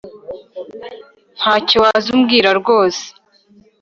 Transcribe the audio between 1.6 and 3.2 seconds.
waza umbwira rwose